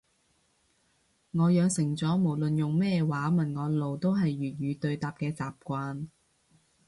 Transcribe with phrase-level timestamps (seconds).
[1.29, 6.07] 我養成咗無論用咩話問我路都係粵語對答嘅習慣